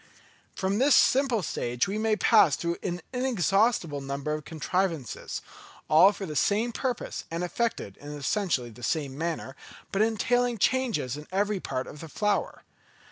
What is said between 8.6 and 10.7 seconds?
the same manner, but entailing